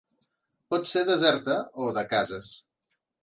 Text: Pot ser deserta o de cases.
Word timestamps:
Pot 0.73 0.89
ser 0.91 1.03
deserta 1.09 1.59
o 1.87 1.91
de 1.99 2.05
cases. 2.15 2.51